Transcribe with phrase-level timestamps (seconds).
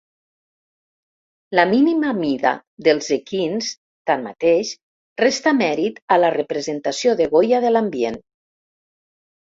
[1.59, 2.53] La mínima mida
[2.89, 3.69] dels equins,
[4.13, 4.75] tanmateix,
[5.25, 8.23] resta mèrit a la representació de Goya de l'ambient.